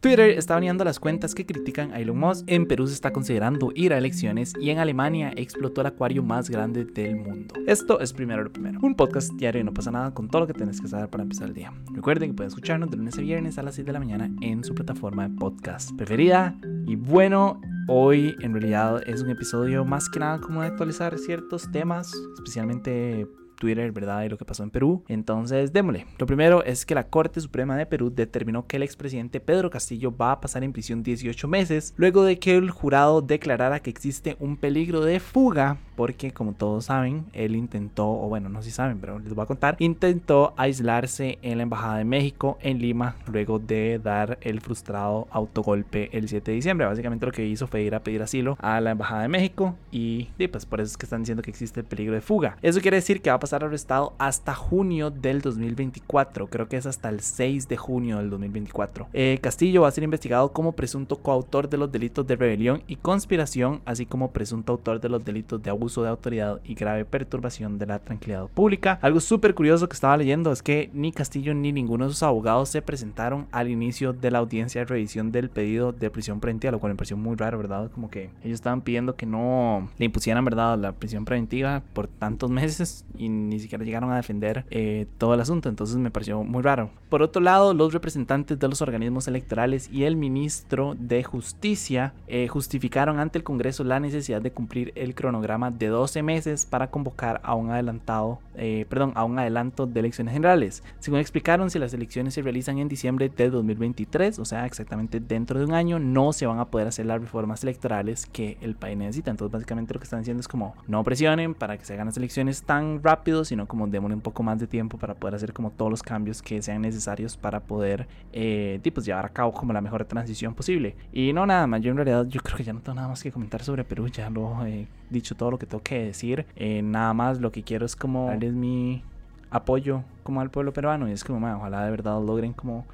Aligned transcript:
Twitter 0.00 0.30
está 0.30 0.54
baneando 0.54 0.84
las 0.84 1.00
cuentas 1.00 1.34
que 1.34 1.44
critican 1.44 1.92
a 1.92 1.98
Elon 1.98 2.16
Musk, 2.16 2.44
en 2.46 2.68
Perú 2.68 2.86
se 2.86 2.94
está 2.94 3.12
considerando 3.12 3.72
ir 3.74 3.92
a 3.92 3.98
elecciones 3.98 4.52
y 4.60 4.70
en 4.70 4.78
Alemania 4.78 5.32
explotó 5.34 5.80
el 5.80 5.88
acuario 5.88 6.22
más 6.22 6.48
grande 6.48 6.84
del 6.84 7.16
mundo. 7.16 7.56
Esto 7.66 7.98
es 7.98 8.12
primero 8.12 8.44
lo 8.44 8.52
primero, 8.52 8.78
un 8.80 8.94
podcast 8.94 9.32
diario 9.32 9.60
y 9.60 9.64
no 9.64 9.74
pasa 9.74 9.90
nada 9.90 10.14
con 10.14 10.28
todo 10.28 10.42
lo 10.42 10.46
que 10.46 10.54
tienes 10.54 10.80
que 10.80 10.86
saber 10.86 11.10
para 11.10 11.24
empezar 11.24 11.48
el 11.48 11.54
día. 11.54 11.72
Recuerden 11.92 12.30
que 12.30 12.36
pueden 12.36 12.46
escucharnos 12.46 12.92
de 12.92 12.96
lunes 12.96 13.18
a 13.18 13.22
viernes 13.22 13.58
a 13.58 13.64
las 13.64 13.74
6 13.74 13.86
de 13.86 13.92
la 13.92 13.98
mañana 13.98 14.30
en 14.40 14.62
su 14.62 14.72
plataforma 14.72 15.28
de 15.28 15.34
podcast 15.34 15.90
preferida. 15.96 16.56
Y 16.86 16.94
bueno, 16.94 17.60
hoy 17.88 18.36
en 18.40 18.52
realidad 18.52 19.02
es 19.04 19.22
un 19.22 19.30
episodio 19.30 19.84
más 19.84 20.08
que 20.08 20.20
nada 20.20 20.40
como 20.40 20.60
de 20.60 20.68
actualizar 20.68 21.18
ciertos 21.18 21.72
temas, 21.72 22.12
especialmente 22.36 23.26
Twitter, 23.58 23.92
¿verdad? 23.92 24.24
Y 24.24 24.28
lo 24.28 24.38
que 24.38 24.44
pasó 24.44 24.62
en 24.62 24.70
Perú. 24.70 25.04
Entonces, 25.08 25.72
démosle. 25.72 26.06
Lo 26.18 26.26
primero 26.26 26.64
es 26.64 26.86
que 26.86 26.94
la 26.94 27.08
Corte 27.08 27.40
Suprema 27.40 27.76
de 27.76 27.86
Perú 27.86 28.12
determinó 28.14 28.66
que 28.66 28.76
el 28.76 28.82
expresidente 28.82 29.40
Pedro 29.40 29.70
Castillo 29.70 30.16
va 30.16 30.32
a 30.32 30.40
pasar 30.40 30.64
en 30.64 30.72
prisión 30.72 31.02
18 31.02 31.48
meses 31.48 31.94
luego 31.96 32.24
de 32.24 32.38
que 32.38 32.56
el 32.56 32.70
jurado 32.70 33.20
declarara 33.20 33.80
que 33.80 33.90
existe 33.90 34.36
un 34.40 34.56
peligro 34.56 35.00
de 35.02 35.20
fuga 35.20 35.78
porque 35.98 36.30
como 36.30 36.52
todos 36.52 36.84
saben, 36.84 37.26
él 37.32 37.56
intentó, 37.56 38.08
o 38.08 38.28
bueno, 38.28 38.48
no 38.48 38.62
sé 38.62 38.70
si 38.70 38.76
saben, 38.76 39.00
pero 39.00 39.18
les 39.18 39.34
voy 39.34 39.42
a 39.42 39.46
contar, 39.46 39.74
intentó 39.80 40.54
aislarse 40.56 41.40
en 41.42 41.58
la 41.58 41.64
Embajada 41.64 41.98
de 41.98 42.04
México 42.04 42.56
en 42.62 42.78
Lima 42.78 43.16
luego 43.26 43.58
de 43.58 43.98
dar 43.98 44.38
el 44.42 44.60
frustrado 44.60 45.26
autogolpe 45.32 46.08
el 46.16 46.28
7 46.28 46.52
de 46.52 46.54
diciembre. 46.54 46.86
Básicamente 46.86 47.26
lo 47.26 47.32
que 47.32 47.44
hizo 47.44 47.66
fue 47.66 47.82
ir 47.82 47.96
a 47.96 48.04
pedir 48.04 48.22
asilo 48.22 48.56
a 48.60 48.80
la 48.80 48.92
Embajada 48.92 49.22
de 49.22 49.28
México 49.28 49.74
y, 49.90 50.28
pues 50.52 50.66
por 50.66 50.80
eso 50.80 50.92
es 50.92 50.96
que 50.96 51.06
están 51.06 51.22
diciendo 51.22 51.42
que 51.42 51.50
existe 51.50 51.80
el 51.80 51.86
peligro 51.86 52.14
de 52.14 52.20
fuga. 52.20 52.58
Eso 52.62 52.80
quiere 52.80 52.98
decir 52.98 53.20
que 53.20 53.30
va 53.30 53.34
a 53.34 53.40
pasar 53.40 53.47
arrestado 53.56 54.12
hasta 54.18 54.54
junio 54.54 55.10
del 55.10 55.40
2024, 55.40 56.46
creo 56.46 56.68
que 56.68 56.76
es 56.76 56.86
hasta 56.86 57.08
el 57.08 57.20
6 57.20 57.68
de 57.68 57.76
junio 57.76 58.18
del 58.18 58.30
2024. 58.30 59.08
Eh, 59.12 59.38
Castillo 59.42 59.82
va 59.82 59.88
a 59.88 59.92
ser 59.92 60.04
investigado 60.04 60.52
como 60.52 60.72
presunto 60.72 61.16
coautor 61.16 61.68
de 61.68 61.76
los 61.76 61.90
delitos 61.90 62.26
de 62.26 62.36
rebelión 62.36 62.82
y 62.86 62.96
conspiración, 62.96 63.80
así 63.84 64.06
como 64.06 64.30
presunto 64.30 64.72
autor 64.72 65.00
de 65.00 65.08
los 65.08 65.24
delitos 65.24 65.60
de 65.62 65.70
abuso 65.70 65.88
uso 65.88 66.02
de 66.02 66.08
autoridad 66.08 66.60
y 66.64 66.74
grave 66.74 67.04
perturbación 67.04 67.78
de 67.78 67.86
la 67.86 67.98
tranquilidad 67.98 68.46
pública. 68.48 68.98
Algo 69.02 69.20
súper 69.20 69.54
curioso 69.54 69.88
que 69.88 69.94
estaba 69.94 70.16
leyendo 70.16 70.52
es 70.52 70.62
que 70.62 70.90
ni 70.92 71.12
Castillo 71.12 71.54
ni 71.54 71.72
ninguno 71.72 72.04
de 72.04 72.12
sus 72.12 72.22
abogados 72.22 72.68
se 72.68 72.82
presentaron 72.82 73.46
al 73.50 73.68
inicio 73.68 74.12
de 74.12 74.30
la 74.30 74.38
audiencia 74.38 74.82
de 74.82 74.84
revisión 74.84 75.32
del 75.32 75.50
pedido 75.50 75.92
de 75.92 76.10
prisión 76.10 76.40
preventiva, 76.40 76.72
lo 76.72 76.78
cual 76.78 76.92
me 76.92 76.96
pareció 76.96 77.16
muy 77.16 77.36
raro, 77.36 77.58
¿verdad? 77.58 77.90
Como 77.90 78.10
que 78.10 78.30
ellos 78.44 78.56
estaban 78.56 78.82
pidiendo 78.82 79.16
que 79.16 79.26
no 79.26 79.88
le 79.98 80.04
impusieran, 80.04 80.44
¿verdad?, 80.44 80.78
la 80.78 80.92
prisión 80.92 81.24
preventiva 81.24 81.82
por 81.92 82.06
tantos 82.06 82.50
meses 82.50 83.04
y 83.16 83.28
ni 83.38 83.60
siquiera 83.60 83.84
llegaron 83.84 84.10
a 84.10 84.16
defender 84.16 84.64
eh, 84.70 85.06
todo 85.18 85.34
el 85.34 85.40
asunto, 85.40 85.68
entonces 85.68 85.96
me 85.96 86.10
pareció 86.10 86.42
muy 86.42 86.62
raro. 86.62 86.90
Por 87.08 87.22
otro 87.22 87.40
lado, 87.40 87.74
los 87.74 87.92
representantes 87.92 88.58
de 88.58 88.68
los 88.68 88.82
organismos 88.82 89.28
electorales 89.28 89.88
y 89.92 90.04
el 90.04 90.16
ministro 90.16 90.94
de 90.98 91.22
Justicia 91.22 92.14
eh, 92.26 92.48
justificaron 92.48 93.18
ante 93.18 93.38
el 93.38 93.44
Congreso 93.44 93.84
la 93.84 94.00
necesidad 94.00 94.42
de 94.42 94.50
cumplir 94.50 94.92
el 94.94 95.14
cronograma 95.14 95.70
de 95.70 95.88
12 95.88 96.22
meses 96.22 96.66
para 96.66 96.90
convocar 96.90 97.40
a 97.44 97.54
un 97.54 97.70
adelantado, 97.70 98.40
eh, 98.56 98.86
perdón, 98.88 99.12
a 99.14 99.24
un 99.24 99.38
adelanto 99.38 99.86
de 99.86 100.00
elecciones 100.00 100.34
generales. 100.34 100.82
Según 100.98 101.20
explicaron, 101.20 101.70
si 101.70 101.78
las 101.78 101.94
elecciones 101.94 102.34
se 102.34 102.42
realizan 102.42 102.78
en 102.78 102.88
diciembre 102.88 103.30
de 103.34 103.50
2023, 103.50 104.38
o 104.38 104.44
sea, 104.44 104.66
exactamente 104.66 105.20
dentro 105.20 105.58
de 105.58 105.64
un 105.64 105.74
año, 105.74 105.98
no 105.98 106.32
se 106.32 106.46
van 106.46 106.58
a 106.58 106.66
poder 106.66 106.88
hacer 106.88 107.06
las 107.06 107.20
reformas 107.20 107.62
electorales 107.62 108.26
que 108.26 108.58
el 108.60 108.74
país 108.74 108.96
necesita. 108.96 109.30
Entonces, 109.30 109.52
básicamente 109.52 109.94
lo 109.94 110.00
que 110.00 110.04
están 110.04 110.20
diciendo 110.20 110.40
es 110.40 110.48
como 110.48 110.74
no 110.86 111.02
presionen 111.04 111.54
para 111.54 111.76
que 111.78 111.84
se 111.84 111.94
hagan 111.94 112.06
las 112.06 112.16
elecciones 112.16 112.62
tan 112.62 113.02
rápido, 113.02 113.27
sino 113.44 113.66
como 113.66 113.86
démosle 113.86 114.14
un 114.14 114.20
poco 114.20 114.42
más 114.42 114.58
de 114.58 114.66
tiempo 114.66 114.98
para 114.98 115.14
poder 115.14 115.34
hacer 115.34 115.52
como 115.52 115.70
todos 115.70 115.90
los 115.90 116.02
cambios 116.02 116.42
que 116.42 116.60
sean 116.62 116.82
necesarios 116.82 117.36
para 117.36 117.60
poder 117.60 118.06
eh, 118.32 118.80
pues, 118.92 119.06
llevar 119.06 119.26
a 119.26 119.28
cabo 119.28 119.52
como 119.52 119.72
la 119.72 119.80
mejor 119.80 120.04
transición 120.04 120.54
posible. 120.54 120.96
Y 121.12 121.32
no 121.32 121.46
nada 121.46 121.66
más, 121.66 121.80
yo 121.80 121.90
en 121.90 121.96
realidad 121.96 122.26
yo 122.26 122.40
creo 122.40 122.56
que 122.56 122.64
ya 122.64 122.72
no 122.72 122.80
tengo 122.80 122.96
nada 122.96 123.08
más 123.08 123.22
que 123.22 123.32
comentar 123.32 123.62
sobre 123.62 123.84
Perú, 123.84 124.08
ya 124.08 124.30
lo 124.30 124.64
he 124.66 124.86
dicho 125.10 125.34
todo 125.34 125.50
lo 125.50 125.58
que 125.58 125.66
tengo 125.66 125.82
que 125.82 126.04
decir. 126.04 126.46
Eh, 126.56 126.82
nada 126.82 127.12
más 127.14 127.40
lo 127.40 127.52
que 127.52 127.62
quiero 127.62 127.86
es 127.86 127.96
como 127.96 128.26
darles 128.26 128.54
mi 128.54 129.02
apoyo 129.50 130.02
como 130.22 130.40
al 130.40 130.50
pueblo 130.50 130.72
peruano 130.72 131.08
y 131.08 131.12
es 131.12 131.24
como, 131.24 131.46
ojalá 131.56 131.84
de 131.84 131.90
verdad 131.90 132.22
logren 132.22 132.52
como 132.52 132.84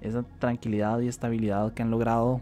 esa 0.00 0.22
tranquilidad 0.38 1.00
y 1.00 1.08
estabilidad 1.08 1.72
que 1.72 1.82
han 1.82 1.90
logrado 1.90 2.40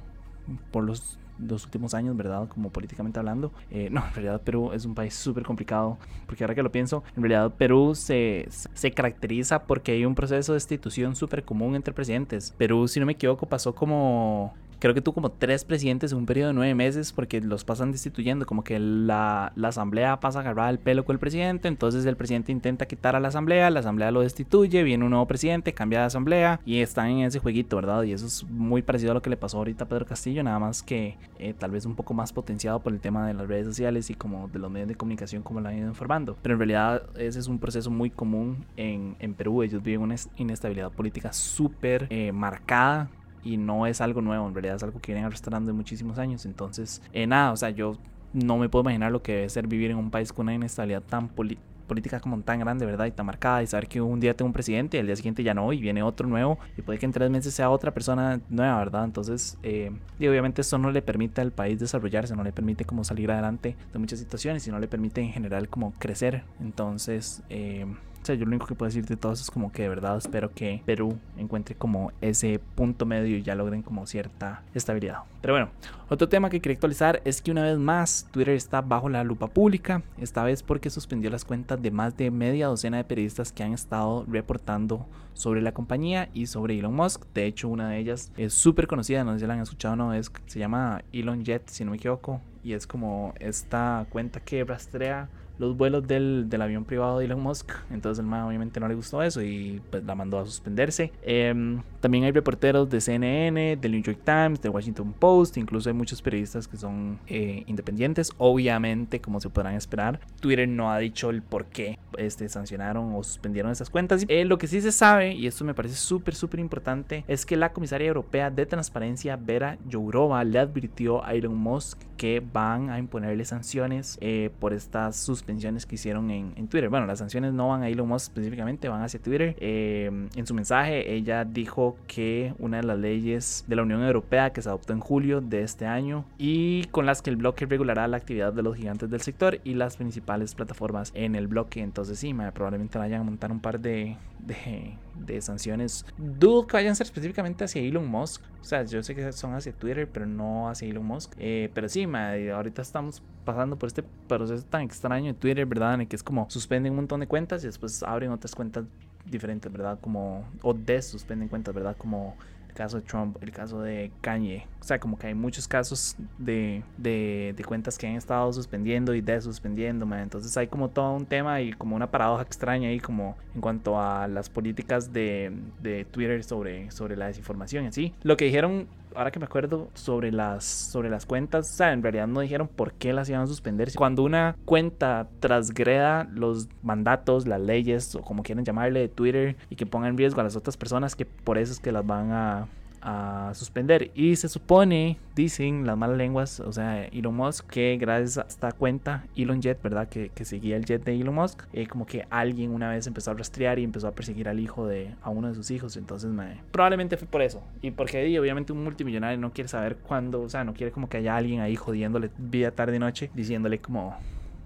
por 0.71 0.85
los 0.85 1.19
dos 1.47 1.65
últimos 1.65 1.95
años, 1.95 2.17
¿verdad? 2.17 2.49
Como 2.49 2.71
políticamente 2.71 3.19
hablando. 3.19 3.53
Eh, 3.71 3.89
no, 3.93 4.05
en 4.07 4.15
realidad 4.15 4.41
Perú 4.43 4.73
es 4.73 4.85
un 4.85 4.95
país 4.95 5.15
súper 5.15 5.45
complicado, 5.45 5.99
porque 6.27 6.45
ahora 6.45 6.55
que 6.55 6.63
lo 6.63 6.73
pienso, 6.73 7.03
en 7.17 7.23
realidad 7.23 7.53
Perú 7.57 7.95
se, 7.95 8.49
se 8.49 8.91
caracteriza 8.93 9.65
porque 9.65 9.93
hay 9.93 10.05
un 10.05 10.15
proceso 10.15 10.53
de 10.53 10.57
destitución 10.57 11.17
súper 11.17 11.45
común 11.45 11.75
entre 11.75 11.93
presidentes. 11.93 12.53
Perú, 12.57 12.89
si 12.89 13.01
no 13.01 13.07
me 13.07 13.13
equivoco, 13.13 13.47
pasó 13.47 13.75
como 13.75 14.55
creo 14.83 14.95
que 14.95 15.01
tuvo 15.01 15.15
como 15.15 15.31
tres 15.31 15.65
presidentes 15.65 16.11
en 16.11 16.19
un 16.19 16.27
periodo 16.27 16.49
de 16.49 16.55
nueve 16.55 16.75
meses 16.75 17.13
porque 17.13 17.41
los 17.41 17.63
pasan 17.63 17.93
destituyendo, 17.93 18.47
como 18.47 18.65
que 18.65 18.81
la, 18.81 19.53
la, 19.55 19.69
asamblea 19.69 20.19
pasa 20.19 20.41
a 20.41 20.43
agarrar 20.43 20.71
el 20.71 20.81
pelo 20.81 21.05
con 21.05 21.15
el 21.15 21.21
presidente, 21.21 21.69
entonces 21.69 22.05
el 22.05 22.17
presidente 22.17 22.51
intenta 22.51 22.87
quitar 22.87 23.15
a 23.15 23.21
la 23.21 23.29
asamblea, 23.29 23.71
la 23.71 23.79
asamblea 23.79 24.11
lo 24.11 24.23
destituye, 24.23 24.83
viene 24.83 25.05
un 25.05 25.11
nuevo 25.11 25.29
presidente, 25.29 25.73
cambia 25.73 26.01
de 26.01 26.07
asamblea 26.07 26.61
y 26.65 26.81
están 26.81 27.11
en 27.11 27.21
ese 27.21 27.39
jueguito, 27.39 27.77
¿verdad? 27.77 28.03
Y 28.03 28.13
eso 28.13 28.27
es 28.27 28.43
muy 28.43 28.83
parecido 28.83 29.13
a 29.13 29.15
lo 29.15 29.23
que 29.23 29.31
le 29.31 29.37
pasó 29.37 29.59
ahorita 29.59 29.85
a 29.85 29.89
Pedro 29.89 30.05
Castillo, 30.05 30.43
nada 30.43 30.59
más 30.59 30.83
que 30.83 31.17
eh, 31.39 31.55
tal 31.57 31.71
vez 31.71 31.87
un 31.87 31.95
poco 31.95 32.13
más 32.13 32.33
potenciado 32.33 32.81
por 32.81 32.93
el 32.93 32.99
tema 32.99 33.29
de 33.29 33.35
las 33.35 33.47
redes 33.47 33.67
sociales 33.67 34.11
y 34.11 34.15
como 34.15 34.49
de 34.49 34.59
los 34.59 34.69
medios 34.69 34.89
de 34.89 34.97
comunicación 34.97 35.45
como 35.45 35.61
lo 35.61 35.69
han 35.69 35.79
ido 35.79 35.87
informando. 35.87 36.37
Pero 36.43 36.55
en 36.55 36.59
realidad 36.59 37.05
ese 37.17 37.39
es 37.39 37.47
un 37.47 37.61
proceso 37.61 37.89
muy 37.89 38.11
común 38.11 38.67
en, 38.77 39.15
en 39.21 39.35
Perú, 39.35 39.63
ellos 39.63 39.81
viven 39.81 40.01
una 40.01 40.17
inestabilidad 40.39 40.91
política 40.91 41.33
súper 41.33 42.09
eh, 42.11 42.33
marcada 42.33 43.09
y 43.43 43.57
no 43.57 43.87
es 43.87 44.01
algo 44.01 44.21
nuevo, 44.21 44.47
en 44.47 44.55
realidad 44.55 44.77
es 44.77 44.83
algo 44.83 45.01
que 45.01 45.13
vienen 45.13 45.27
arrastrando 45.27 45.71
de 45.71 45.77
muchísimos 45.77 46.19
años. 46.19 46.47
Entonces, 46.47 47.03
eh, 47.13 47.27
nada, 47.27 47.53
o 47.53 47.57
sea, 47.57 47.71
yo 47.71 47.97
no 48.33 48.59
me 48.59 48.69
puedo 48.69 48.83
imaginar 48.83 49.13
lo 49.13 49.23
que 49.23 49.33
debe 49.33 49.49
ser 49.49 49.67
vivir 49.67 49.91
en 49.91 49.97
un 49.99 50.11
país 50.11 50.33
con 50.33 50.47
una 50.47 50.55
inestabilidad 50.55 51.03
tan 51.03 51.29
política 51.29 52.21
como 52.21 52.41
tan 52.41 52.61
grande, 52.61 52.87
¿verdad? 52.87 53.07
Y 53.07 53.11
tan 53.11 53.27
marcada 53.27 53.63
y 53.63 53.67
saber 53.67 53.87
que 53.87 54.01
un 54.01 54.19
día 54.21 54.35
tengo 54.35 54.47
un 54.47 54.53
presidente 54.53 54.97
y 54.97 55.01
el 55.01 55.07
día 55.07 55.17
siguiente 55.17 55.43
ya 55.43 55.53
no 55.53 55.73
y 55.73 55.81
viene 55.81 56.03
otro 56.03 56.27
nuevo 56.27 56.59
y 56.77 56.83
puede 56.83 56.99
que 56.99 57.07
en 57.07 57.13
tres 57.13 57.31
meses 57.31 57.53
sea 57.53 57.69
otra 57.71 57.93
persona 57.93 58.41
nueva, 58.49 58.79
¿verdad? 58.79 59.05
Entonces, 59.05 59.59
eh, 59.63 59.91
y 60.19 60.27
obviamente 60.27 60.63
eso 60.63 60.79
no 60.79 60.91
le 60.91 61.03
permite 61.03 61.41
al 61.41 61.53
país 61.53 61.79
desarrollarse, 61.79 62.35
no 62.35 62.45
le 62.45 62.53
permite 62.53 62.85
como 62.85 63.05
salir 63.05 63.31
adelante 63.31 63.77
de 63.93 63.99
muchas 63.99 64.19
situaciones 64.19 64.67
y 64.67 64.71
no 64.71 64.79
le 64.79 64.89
permite 64.89 65.21
en 65.21 65.33
general 65.33 65.69
como 65.69 65.93
crecer. 65.99 66.45
Entonces, 66.61 67.43
eh, 67.51 67.87
o 68.23 68.25
sea, 68.25 68.37
yo 68.37 68.45
lo 68.45 68.51
único 68.51 68.67
que 68.67 68.75
puedo 68.77 68.89
decir 68.89 69.05
de 69.05 69.17
todo 69.17 69.33
eso 69.33 69.43
es 69.43 69.51
como 69.51 69.73
que 69.73 69.83
de 69.83 69.89
verdad 69.89 70.17
espero 70.17 70.53
que 70.55 70.81
Perú 70.87 71.19
encuentre 71.37 71.75
como 71.75 72.13
ese 72.21 72.61
punto 72.77 73.05
medio 73.05 73.37
y 73.37 73.43
ya 73.43 73.57
logren 73.57 73.83
como 73.83 74.07
cierta 74.07 74.63
estabilidad. 74.75 75.23
Pero 75.41 75.55
bueno, 75.55 75.71
otro 76.09 76.29
tema 76.29 76.49
que 76.49 76.61
quería 76.61 76.75
actualizar 76.75 77.21
es 77.25 77.43
que 77.43 77.51
una 77.51 77.65
vez 77.65 77.79
más 77.79 78.29
Twitter 78.31 78.55
está 78.55 78.81
bajo 78.81 79.09
la 79.09 79.25
lupa 79.25 79.49
pública, 79.49 80.03
esta 80.19 80.45
vez 80.45 80.63
porque 80.63 80.89
suspendió 80.89 81.31
las 81.31 81.45
cuentas 81.45 81.83
de 81.83 81.91
más 81.91 82.17
de 82.17 82.31
media 82.31 82.69
docena 82.69 82.99
de 82.99 83.05
periodistas 83.05 83.51
que 83.51 83.65
han 83.65 83.73
estado 83.73 84.25
reportando 84.29 85.05
sobre 85.35 85.61
la 85.61 85.73
compañía 85.73 86.29
y 86.33 86.47
sobre 86.47 86.79
Elon 86.79 86.95
Musk. 86.95 87.25
De 87.35 87.47
hecho, 87.47 87.69
una 87.69 87.89
de 87.89 87.99
ellas 87.99 88.31
es 88.37 88.55
súper 88.55 88.87
conocida, 88.87 89.25
no 89.25 89.33
sé 89.33 89.41
si 89.41 89.47
la 89.47 89.55
han 89.55 89.61
escuchado 89.61 89.95
o 89.95 89.97
no, 89.97 90.15
es, 90.15 90.31
se 90.47 90.61
llama 90.61 91.03
Elon 91.13 91.45
Jet, 91.45 91.69
si 91.69 91.85
no 91.85 91.91
me 91.91 91.97
equivoco, 91.97 92.41
y 92.63 92.75
es 92.75 92.87
como 92.87 93.35
esta 93.41 94.07
cuenta 94.11 94.39
que 94.39 94.63
rastrea 94.63 95.29
los 95.63 95.77
vuelos 95.77 96.07
del, 96.07 96.49
del, 96.49 96.61
avión 96.61 96.85
privado 96.85 97.21
de 97.21 97.27
Elon 97.27 97.41
Musk. 97.41 97.71
Entonces 97.91 98.19
el 98.19 98.27
man 98.27 98.43
obviamente 98.43 98.81
no 98.81 98.89
le 98.89 98.95
gustó 98.95 99.23
eso 99.23 99.41
y 99.43 99.81
pues 99.91 100.05
la 100.05 100.15
mandó 100.15 100.41
a 100.41 100.45
suspenderse. 100.45 101.13
Em, 101.23 101.83
también 102.03 102.25
hay 102.25 102.33
reporteros 102.33 102.91
de 102.91 103.01
CNN, 103.01 103.77
del 103.77 103.93
New 103.93 104.03
York 104.03 104.19
Times, 104.25 104.61
del 104.61 104.73
Washington 104.73 105.13
Post, 105.13 105.57
incluso 105.57 105.89
hay 105.89 105.95
muchos 105.95 106.21
periodistas 106.21 106.67
que 106.67 106.77
son 106.77 107.21
eh, 107.29 107.63
independientes. 107.69 108.33
Obviamente, 108.39 109.21
como 109.21 109.39
se 109.41 109.49
podrán 109.49 109.77
esperar, 109.77 110.19
Twitter 110.41 110.69
no 110.69 110.91
ha 110.91 110.99
dicho 110.99 111.31
el 111.31 111.43
por 111.43 111.67
qué 111.67 112.01
este, 112.19 112.49
sancionaron 112.49 113.15
o 113.15 113.23
suspendieron 113.23 113.71
esas 113.71 113.89
cuentas. 113.89 114.25
Eh, 114.27 114.45
lo 114.45 114.59
que 114.59 114.67
sí 114.67 114.81
se 114.81 114.91
sabe, 114.91 115.35
y 115.35 115.47
esto 115.47 115.65
me 115.65 115.75
parece 115.75 115.95
súper, 115.95 116.35
súper 116.35 116.59
importante, 116.59 117.25
es 117.29 117.47
que 117.47 117.57
la 117.57 117.73
comisaria 117.73 118.09
europea 118.09 118.51
de 118.51 118.67
transparencia, 118.67 119.37
Vera 119.37 119.79
Jourova, 119.89 120.43
le 120.43 120.59
advirtió 120.59 121.25
a 121.25 121.35
Elon 121.35 121.57
Musk 121.57 122.03
que 122.17 122.43
van 122.53 122.91
a 122.91 122.99
imponerle 122.99 123.45
sanciones 123.45 124.19
eh, 124.21 124.51
por 124.59 124.73
estas 124.73 125.17
suspensiones 125.17 125.87
que 125.87 125.95
hicieron 125.95 126.33
en, 126.33 126.67
Twitter. 126.67 126.89
Bueno, 126.89 127.07
las 127.07 127.21
sanciones 127.21 127.53
no 127.53 127.69
van 127.69 127.83
a 127.83 127.89
Elon 127.89 128.09
Musk 128.09 128.31
específicamente, 128.31 128.89
van 128.89 129.03
hacia 129.03 129.21
Twitter. 129.21 129.57
En 129.61 130.47
su 130.47 130.55
mensaje, 130.55 131.13
ella 131.15 131.45
dijo 131.45 131.92
que 132.07 132.55
una 132.59 132.79
de 132.79 132.83
las 132.85 132.99
leyes 132.99 133.65
de 133.67 133.77
la 133.77 133.83
Unión 133.83 134.03
Europea 134.03 134.53
que 134.53 134.63
se 134.63 134.69
adoptó 134.69 134.93
en 134.93 135.01
julio 135.01 135.41
de 135.41 135.63
este 135.63 135.87
año 135.87 136.25
y 136.39 136.85
con 136.87 137.07
las 137.07 137.23
que 137.23 137.31
el 137.31 137.37
bloque 137.37 137.67
regulará 137.67 138.07
la 138.09 138.17
actividad 138.17 138.53
de 138.53 138.63
los 138.63 138.77
gigantes 138.77 139.11
del 139.11 139.21
sector 139.21 139.61
y 139.65 139.75
las 139.75 139.97
principales 139.97 140.55
plataformas 140.55 141.13
en 141.15 141.35
el 141.35 141.49
bloque. 141.49 141.81
Entonces, 141.81 142.19
sí, 142.19 142.35
probablemente 142.55 142.99
vayan 142.99 143.23
a 143.23 143.25
montar 143.25 143.53
un 143.53 143.61
par 143.61 143.81
de, 143.81 144.17
de, 144.45 145.41
sanciones. 145.41 146.05
Dudo 146.19 146.67
que 146.67 146.77
vayan 146.77 146.93
a 146.93 146.95
ser 146.95 147.07
específicamente 147.07 147.65
hacia 147.65 147.83
Elon 147.83 148.07
Musk. 148.07 148.43
O 148.61 148.65
sea, 148.65 148.85
yo 148.85 149.03
sé 149.03 149.15
que 149.15 149.33
son 149.33 149.55
hacia 149.55 149.73
Twitter, 149.73 150.09
pero 150.11 150.27
no 150.27 150.69
hacia 150.69 150.89
Elon 150.89 151.05
Musk. 151.05 151.33
Eh, 151.39 151.71
pero 151.75 151.89
sí, 151.89 152.05
ahorita 152.05 152.83
estamos 152.83 153.23
pasando 153.45 153.77
por 153.77 153.89
este 153.89 154.05
proceso 154.29 154.65
tan 154.65 154.83
extraño 154.83 155.31
en 155.31 155.37
Twitter, 155.37 155.67
¿verdad? 155.67 155.95
En 155.95 156.03
el 156.03 156.09
que 156.09 156.17
es 156.17 156.23
como 156.23 156.49
suspenden 156.49 156.93
un 156.93 156.97
montón 156.97 157.21
de 157.21 157.27
cuentas 157.27 157.63
y 157.65 157.67
después 157.67 158.03
abren 158.03 158.31
otras 158.31 158.55
cuentas 158.55 158.85
diferentes, 159.25 159.71
¿verdad? 159.71 159.99
Como, 160.01 160.45
o 160.63 160.75
desuspenden 160.75 161.49
cuentas, 161.49 161.75
¿verdad? 161.75 161.97
Como 161.97 162.37
el 162.69 162.75
caso 162.75 162.97
de 162.99 163.03
Trump, 163.03 163.37
el 163.43 163.53
caso 163.53 163.83
de 163.83 164.11
Kanye. 164.23 164.67
O 164.81 164.85
sea, 164.85 164.99
como 164.99 165.19
que 165.19 165.27
hay 165.27 165.35
muchos 165.35 165.69
casos 165.69 166.17
de, 166.39 166.83
de, 166.97 167.55
de 167.57 167.65
cuentas 167.65 167.99
que 167.99 168.07
han 168.07 168.17
estado 168.17 168.53
suspendiendo 168.53 169.15
y 169.15 169.21
desuspendiendo, 169.21 170.07
man. 170.07 170.21
Entonces 170.21 170.57
hay 170.57 170.69
como 170.69 170.89
todo 170.89 171.15
un 171.15 171.27
tema 171.27 171.61
y 171.61 171.73
como 171.73 171.95
una 171.95 172.11
paradoja 172.11 172.43
extraña 172.43 172.89
ahí 172.89 172.99
como 172.99 173.37
en 173.55 173.61
cuanto 173.61 174.01
a 174.01 174.27
las 174.27 174.49
políticas 174.49 175.13
de, 175.13 175.53
de 175.83 176.05
Twitter 176.07 176.43
sobre, 176.45 176.91
sobre 176.91 177.17
la 177.17 177.27
desinformación 177.27 177.85
y 177.85 177.89
así. 177.89 178.15
Lo 178.23 178.37
que 178.37 178.47
dijeron 178.47 178.87
ahora 179.17 179.31
que 179.31 179.39
me 179.39 179.47
acuerdo 179.47 179.89
sobre 179.95 180.33
las, 180.33 180.65
sobre 180.65 181.11
las 181.11 181.27
cuentas, 181.27 181.71
o 181.71 181.77
sea, 181.77 181.93
en 181.93 182.03
realidad 182.03 182.27
no 182.27 182.41
dijeron 182.41 182.69
por 182.69 182.93
qué 182.95 183.13
las 183.13 183.29
iban 183.29 183.43
a 183.43 183.47
suspender. 183.47 183.91
Cuando 183.95 184.23
una 184.23 184.57
cuenta 184.65 185.29
transgreda 185.41 186.29
los 186.33 186.69
mandatos, 186.83 187.47
las 187.47 187.61
leyes 187.61 188.15
o 188.15 188.23
como 188.23 188.43
quieran 188.43 188.65
llamarle 188.65 189.01
de 189.01 189.09
Twitter 189.09 189.57
y 189.71 189.77
que 189.77 189.87
ponga 189.87 190.09
en 190.09 190.17
riesgo 190.17 190.41
a 190.41 190.45
las 190.45 190.57
otras 190.57 190.77
personas, 190.77 191.17
que 191.17 191.27
por 191.27 191.59
eso 191.59 191.73
es 191.73 191.81
que 191.81 191.93
las 191.93 192.07
van 192.07 192.33
a 192.33 192.69
a 193.03 193.53
suspender. 193.55 194.11
Y 194.15 194.37
se 194.37 194.49
supone, 194.49 195.19
dicen 195.35 195.87
las 195.87 195.99
malas 195.99 196.17
lenguas, 196.17 196.61
o 196.61 196.73
sea, 196.73 197.05
Elon 197.07 197.35
Musk, 197.35 197.67
que 197.67 197.97
gracias 197.99 198.39
a 198.39 198.47
esta 198.49 198.73
cuenta, 198.73 199.25
Elon 199.37 199.61
Jet, 199.61 199.83
¿verdad? 199.83 200.09
Que, 200.09 200.31
que 200.31 200.45
seguía 200.45 200.77
el 200.77 200.85
jet 200.85 201.05
de 201.05 201.21
Elon 201.21 201.35
Musk, 201.35 201.65
eh, 201.73 201.87
como 201.87 202.07
que 202.07 202.27
alguien 202.31 202.71
una 202.71 202.89
vez 202.91 203.07
empezó 203.07 203.33
a 203.33 203.35
rastrear 203.35 203.79
y 203.79 203.85
empezó 203.85 204.09
a 204.09 204.13
perseguir 204.13 204.49
al 204.49 204.61
hijo 204.61 204.87
de 204.87 205.15
a 205.23 205.31
uno 205.31 205.49
de 205.49 205.55
sus 205.55 205.71
hijos. 205.71 205.97
Entonces, 205.97 206.31
probablemente 206.71 207.17
fue 207.17 207.27
por 207.27 207.43
eso. 207.43 207.63
Y 207.83 207.91
porque 207.91 208.39
obviamente 208.39 208.73
un 208.73 208.85
multimillonario 208.85 209.39
no 209.39 209.53
quiere 209.53 209.69
saber 209.69 209.97
cuándo, 209.97 210.41
o 210.43 210.49
sea, 210.49 210.65
no 210.65 210.75
quiere 210.75 210.93
como 210.93 211.09
que 211.09 211.19
haya 211.19 211.37
alguien 211.37 211.61
ahí 211.61 211.77
jodiéndole 211.77 212.31
vida 212.39 212.71
tarde 212.71 212.97
y 212.97 212.99
noche, 212.99 213.31
diciéndole 213.35 213.79
como 213.79 214.17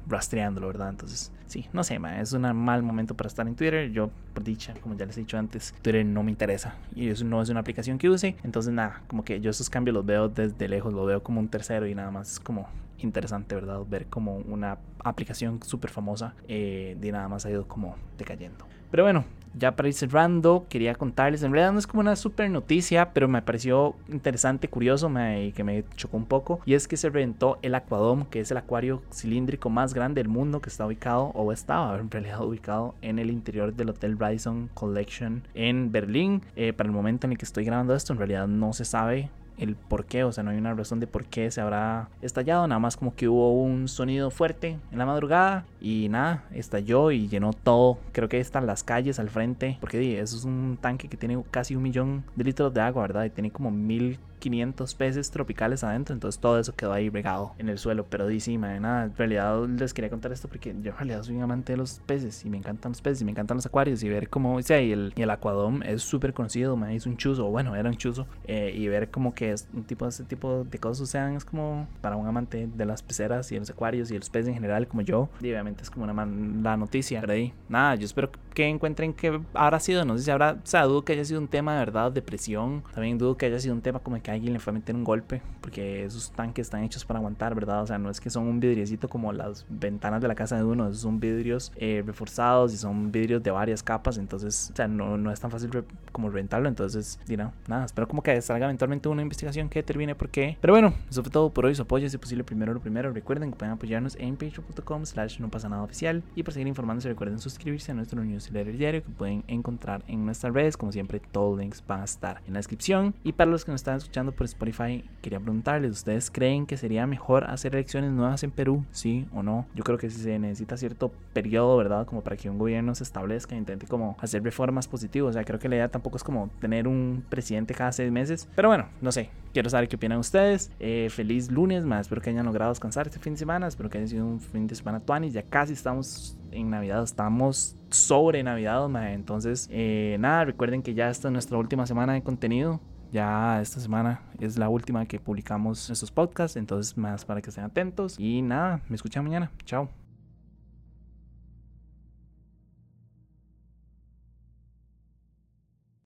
rastreándolo, 0.06 0.68
¿verdad? 0.68 0.90
Entonces, 0.90 1.32
sí, 1.46 1.66
no 1.72 1.84
sé, 1.84 1.98
es 2.20 2.32
un 2.32 2.42
mal 2.56 2.82
momento 2.82 3.14
para 3.14 3.28
estar 3.28 3.46
en 3.46 3.54
Twitter. 3.54 3.90
Yo, 3.90 4.10
por 4.34 4.44
dicha, 4.44 4.74
como 4.80 4.96
ya 4.96 5.06
les 5.06 5.16
he 5.16 5.20
dicho 5.20 5.38
antes, 5.38 5.74
Twitter 5.82 6.04
no 6.04 6.22
me 6.22 6.30
interesa 6.30 6.74
y 6.94 7.08
eso 7.08 7.24
no 7.24 7.42
es 7.42 7.48
una 7.48 7.60
aplicación 7.60 7.98
que 7.98 8.08
use. 8.08 8.36
Entonces, 8.44 8.72
nada, 8.72 9.02
como 9.08 9.24
que 9.24 9.40
yo 9.40 9.50
esos 9.50 9.70
cambios 9.70 9.94
los 9.94 10.06
veo 10.06 10.28
desde 10.28 10.68
lejos, 10.68 10.92
lo 10.92 11.04
veo 11.04 11.22
como 11.22 11.40
un 11.40 11.48
tercero 11.48 11.86
y 11.86 11.94
nada 11.94 12.10
más 12.10 12.32
es 12.32 12.40
como 12.40 12.68
interesante, 12.98 13.54
¿verdad? 13.54 13.80
Ver 13.88 14.06
como 14.06 14.36
una 14.36 14.78
aplicación 15.04 15.62
súper 15.62 15.90
famosa 15.90 16.34
eh, 16.48 16.96
de 17.00 17.12
nada 17.12 17.28
más 17.28 17.46
ha 17.46 17.50
ido 17.50 17.66
como 17.66 17.96
decayendo. 18.18 18.66
Pero 18.90 19.02
bueno, 19.02 19.24
ya 19.56 19.74
para 19.74 19.88
ir 19.88 19.94
cerrando, 19.94 20.66
quería 20.68 20.94
contarles, 20.94 21.42
en 21.42 21.52
realidad 21.52 21.72
no 21.72 21.78
es 21.78 21.86
como 21.86 22.00
una 22.00 22.16
super 22.16 22.50
noticia, 22.50 23.12
pero 23.12 23.28
me 23.28 23.42
pareció 23.42 23.96
interesante, 24.08 24.68
curioso 24.68 25.10
y 25.38 25.52
que 25.52 25.64
me 25.64 25.84
chocó 25.96 26.16
un 26.16 26.26
poco. 26.26 26.60
Y 26.66 26.74
es 26.74 26.88
que 26.88 26.96
se 26.96 27.10
reventó 27.10 27.58
el 27.62 27.74
Aquadome, 27.74 28.26
que 28.30 28.40
es 28.40 28.50
el 28.50 28.56
acuario 28.56 29.02
cilíndrico 29.12 29.70
más 29.70 29.94
grande 29.94 30.20
del 30.20 30.28
mundo, 30.28 30.60
que 30.60 30.68
está 30.68 30.86
ubicado, 30.86 31.26
o 31.34 31.52
estaba 31.52 31.98
en 31.98 32.10
realidad 32.10 32.44
ubicado 32.44 32.94
en 33.02 33.18
el 33.18 33.30
interior 33.30 33.74
del 33.74 33.90
Hotel 33.90 34.18
Radisson 34.18 34.68
Collection 34.74 35.42
en 35.54 35.92
Berlín. 35.92 36.42
Eh, 36.56 36.72
para 36.72 36.88
el 36.88 36.94
momento 36.94 37.26
en 37.26 37.32
el 37.32 37.38
que 37.38 37.44
estoy 37.44 37.64
grabando 37.64 37.94
esto, 37.94 38.12
en 38.12 38.18
realidad 38.18 38.46
no 38.46 38.72
se 38.72 38.84
sabe 38.84 39.30
el 39.58 39.74
por 39.74 40.04
qué, 40.04 40.24
o 40.24 40.32
sea, 40.32 40.44
no 40.44 40.50
hay 40.50 40.58
una 40.58 40.74
razón 40.74 41.00
de 41.00 41.06
por 41.06 41.24
qué 41.24 41.50
se 41.50 41.60
habrá 41.60 42.08
estallado, 42.22 42.66
nada 42.66 42.78
más 42.78 42.96
como 42.96 43.14
que 43.14 43.28
hubo 43.28 43.52
un 43.62 43.88
sonido 43.88 44.30
fuerte 44.30 44.78
en 44.92 44.98
la 44.98 45.06
madrugada 45.06 45.64
y 45.86 46.08
nada, 46.08 46.42
estalló 46.52 47.12
y 47.12 47.28
llenó 47.28 47.52
todo, 47.52 47.98
creo 48.10 48.28
que 48.28 48.40
están 48.40 48.66
las 48.66 48.82
calles 48.82 49.20
al 49.20 49.30
frente, 49.30 49.78
porque 49.80 50.18
eso 50.20 50.36
es 50.36 50.44
un 50.44 50.78
tanque 50.80 51.06
que 51.08 51.16
tiene 51.16 51.40
casi 51.52 51.76
un 51.76 51.82
millón 51.84 52.24
de 52.34 52.42
litros 52.42 52.74
de 52.74 52.80
agua, 52.80 53.02
¿verdad? 53.02 53.24
Y 53.24 53.30
tiene 53.30 53.52
como 53.52 53.70
mil 53.70 54.18
500 54.38 54.94
peces 54.94 55.30
tropicales 55.30 55.82
adentro, 55.84 56.14
entonces 56.14 56.40
todo 56.40 56.58
eso 56.58 56.74
quedó 56.74 56.92
ahí 56.92 57.08
regado 57.08 57.54
en 57.58 57.68
el 57.68 57.78
suelo, 57.78 58.06
pero 58.08 58.26
di 58.26 58.40
sí, 58.40 58.56
nada, 58.56 59.04
en 59.04 59.16
realidad 59.16 59.66
les 59.66 59.94
quería 59.94 60.10
contar 60.10 60.32
esto 60.32 60.48
porque 60.48 60.74
yo 60.82 60.90
en 60.90 60.96
realidad 60.96 61.22
soy 61.22 61.36
un 61.36 61.42
amante 61.42 61.72
de 61.72 61.78
los 61.78 62.00
peces 62.06 62.44
y 62.44 62.50
me 62.50 62.58
encantan 62.58 62.92
los 62.92 63.00
peces 63.00 63.22
y 63.22 63.24
me 63.24 63.32
encantan 63.32 63.56
los 63.56 63.66
acuarios 63.66 64.02
y 64.02 64.08
ver 64.08 64.28
cómo, 64.28 64.56
o 64.56 64.62
sea, 64.62 64.80
y 64.80 64.92
el, 64.92 65.12
y 65.16 65.22
el 65.22 65.30
acuadón 65.30 65.82
es 65.82 66.02
súper 66.02 66.32
conocido, 66.32 66.76
me 66.76 66.94
hizo 66.94 67.08
un 67.08 67.16
chuzo, 67.16 67.46
bueno, 67.46 67.74
era 67.74 67.88
un 67.88 67.96
chuzo, 67.96 68.26
eh, 68.46 68.72
y 68.74 68.86
ver 68.88 69.10
como 69.10 69.34
que 69.34 69.52
es 69.52 69.68
un 69.72 69.84
tipo 69.84 70.06
ese 70.06 70.24
tipo 70.24 70.64
de 70.64 70.78
cosas 70.78 71.08
sean 71.08 71.34
es 71.34 71.44
como 71.44 71.88
para 72.00 72.16
un 72.16 72.26
amante 72.26 72.68
de 72.72 72.84
las 72.84 73.02
peceras 73.02 73.50
y 73.52 73.58
los 73.58 73.70
acuarios 73.70 74.10
y 74.10 74.18
los 74.18 74.30
peces 74.30 74.48
en 74.48 74.54
general 74.54 74.86
como 74.86 75.02
yo, 75.02 75.28
y 75.40 75.50
obviamente 75.50 75.75
es 75.82 75.90
como 75.90 76.04
una 76.04 76.12
mala 76.12 76.76
noticia, 76.76 77.20
pero 77.20 77.32
ahí, 77.32 77.52
nada, 77.68 77.94
yo 77.94 78.04
espero 78.04 78.30
que 78.54 78.66
encuentren 78.66 79.12
que 79.12 79.40
habrá 79.54 79.80
sido, 79.80 80.04
no 80.04 80.16
sé 80.16 80.24
si 80.24 80.30
habrá, 80.30 80.52
o 80.52 80.66
sea, 80.66 80.84
dudo 80.84 81.04
que 81.04 81.12
haya 81.12 81.24
sido 81.24 81.40
un 81.40 81.48
tema 81.48 81.74
de 81.74 81.80
verdad, 81.80 82.10
depresión, 82.10 82.82
también 82.94 83.18
dudo 83.18 83.36
que 83.36 83.46
haya 83.46 83.58
sido 83.60 83.74
un 83.74 83.82
tema 83.82 83.98
como 83.98 84.20
que 84.22 84.30
alguien 84.30 84.52
le 84.52 84.58
fue 84.58 84.70
a 84.70 84.74
meter 84.74 84.94
un 84.94 85.04
golpe, 85.04 85.42
porque 85.60 86.04
esos 86.04 86.30
tanques 86.32 86.66
están 86.66 86.82
hechos 86.84 87.04
para 87.04 87.18
aguantar, 87.18 87.54
¿verdad? 87.54 87.82
O 87.82 87.86
sea, 87.86 87.98
no 87.98 88.10
es 88.10 88.20
que 88.20 88.30
son 88.30 88.46
un 88.46 88.60
vidriecito 88.60 89.08
como 89.08 89.32
las 89.32 89.66
ventanas 89.68 90.22
de 90.22 90.28
la 90.28 90.34
casa 90.34 90.56
de 90.56 90.64
uno, 90.64 90.88
esos 90.88 91.00
son 91.00 91.20
vidrios 91.20 91.72
eh, 91.76 92.02
reforzados 92.06 92.72
y 92.72 92.76
son 92.76 93.12
vidrios 93.12 93.42
de 93.42 93.50
varias 93.50 93.82
capas, 93.82 94.18
entonces, 94.18 94.70
o 94.72 94.76
sea, 94.76 94.88
no, 94.88 95.18
no 95.18 95.30
es 95.30 95.40
tan 95.40 95.50
fácil 95.50 95.70
como 96.12 96.30
rentarlo, 96.30 96.68
entonces, 96.68 97.18
dirá, 97.26 97.52
nada, 97.68 97.84
espero 97.84 98.08
como 98.08 98.22
que 98.22 98.40
salga 98.40 98.66
eventualmente 98.66 99.08
una 99.08 99.22
investigación 99.22 99.68
que 99.68 99.80
determine 99.80 100.14
por 100.14 100.30
qué. 100.30 100.56
Pero 100.60 100.72
bueno, 100.72 100.94
eso 101.10 101.22
fue 101.22 101.30
todo 101.30 101.50
por 101.50 101.66
hoy, 101.66 101.74
su 101.74 101.82
apoyo, 101.82 102.08
si 102.08 102.16
posible, 102.18 102.44
primero 102.44 102.72
lo 102.72 102.80
primero, 102.80 103.12
recuerden 103.12 103.50
que 103.50 103.56
pueden 103.56 103.74
apoyarnos 103.74 104.16
en 104.16 104.36
patreon.com 104.36 105.04
slash 105.04 105.40
no 105.40 105.50
pasa 105.50 105.68
nada 105.68 105.82
oficial 105.82 106.22
y 106.34 106.42
para 106.42 106.54
seguir 106.54 106.68
informándose 106.68 107.08
recuerden 107.08 107.38
suscribirse 107.56 107.92
a 107.92 107.94
nuestro 107.94 108.22
newsletter 108.22 108.76
diario 108.76 109.02
que 109.02 109.10
pueden 109.10 109.42
encontrar 109.48 110.02
en 110.08 110.26
nuestras 110.26 110.52
redes, 110.52 110.76
como 110.76 110.92
siempre, 110.92 111.20
todos 111.20 111.52
los 111.52 111.60
links 111.60 111.82
van 111.86 112.02
a 112.02 112.04
estar 112.04 112.42
en 112.46 112.52
la 112.52 112.58
descripción 112.58 113.14
y 113.24 113.32
para 113.32 113.50
los 113.50 113.64
que 113.64 113.72
nos 113.72 113.80
están 113.80 113.96
escuchando 113.96 114.32
por 114.32 114.44
Spotify, 114.44 115.04
quería 115.22 115.40
preguntarles, 115.40 115.92
¿ustedes 115.92 116.30
creen 116.30 116.66
que 116.66 116.76
sería 116.76 117.06
mejor 117.06 117.44
hacer 117.44 117.74
elecciones 117.74 118.12
nuevas 118.12 118.42
en 118.42 118.50
Perú? 118.50 118.84
¿Sí 118.90 119.26
o 119.32 119.42
no? 119.42 119.66
Yo 119.74 119.84
creo 119.84 119.96
que 119.96 120.10
si 120.10 120.20
se 120.20 120.38
necesita 120.38 120.76
cierto 120.76 121.10
periodo, 121.32 121.76
¿verdad? 121.78 122.06
Como 122.06 122.22
para 122.22 122.36
que 122.36 122.50
un 122.50 122.58
gobierno 122.58 122.94
se 122.94 123.04
establezca, 123.04 123.54
e 123.54 123.58
intente 123.58 123.86
como 123.86 124.16
hacer 124.20 124.42
reformas 124.42 124.86
positivas. 124.86 125.30
O 125.30 125.32
sea, 125.32 125.44
creo 125.44 125.58
que 125.58 125.68
la 125.68 125.76
idea 125.76 125.88
tampoco 125.88 126.18
es 126.18 126.24
como 126.24 126.50
tener 126.60 126.86
un 126.86 127.24
presidente 127.28 127.74
cada 127.74 127.92
seis 127.92 128.12
meses. 128.12 128.48
Pero 128.54 128.68
bueno, 128.68 128.86
no 129.00 129.12
sé. 129.12 129.30
Quiero 129.56 129.70
saber 129.70 129.88
qué 129.88 129.96
opinan 129.96 130.18
ustedes. 130.18 130.70
Eh, 130.78 131.08
feliz 131.10 131.50
lunes, 131.50 131.86
más 131.86 132.02
espero 132.02 132.20
que 132.20 132.28
hayan 132.28 132.44
logrado 132.44 132.70
descansar 132.70 133.06
este 133.06 133.18
fin 133.18 133.32
de 133.32 133.38
semana. 133.38 133.66
Espero 133.66 133.88
que 133.88 133.96
haya 133.96 134.06
sido 134.06 134.26
un 134.26 134.38
fin 134.38 134.66
de 134.66 134.74
semana 134.74 135.00
tuanis. 135.00 135.32
Ya 135.32 135.44
casi 135.44 135.72
estamos 135.72 136.36
en 136.50 136.68
Navidad, 136.68 137.02
estamos 137.02 137.74
sobre 137.88 138.42
Navidad, 138.42 138.86
entonces 139.14 139.66
eh, 139.72 140.18
nada, 140.20 140.44
recuerden 140.44 140.82
que 140.82 140.92
ya 140.92 141.08
esta 141.08 141.28
es 141.28 141.32
nuestra 141.32 141.56
última 141.56 141.86
semana 141.86 142.12
de 142.12 142.22
contenido. 142.22 142.82
Ya 143.12 143.62
esta 143.62 143.80
semana 143.80 144.20
es 144.40 144.58
la 144.58 144.68
última 144.68 145.06
que 145.06 145.18
publicamos 145.18 145.88
estos 145.88 146.10
podcasts, 146.10 146.58
entonces 146.58 146.98
más 146.98 147.24
para 147.24 147.40
que 147.40 147.48
estén 147.48 147.64
atentos. 147.64 148.20
Y 148.20 148.42
nada, 148.42 148.82
me 148.90 148.96
escuchan 148.96 149.24
mañana. 149.24 149.50
Chao. 149.64 149.88